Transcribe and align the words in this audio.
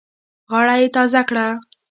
غاړه 0.51 0.75
یې 0.81 0.87
تازه 0.95 1.21
کړه. 1.29 1.47